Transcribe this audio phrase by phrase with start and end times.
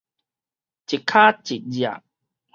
[0.03, 0.07] 一跤一跡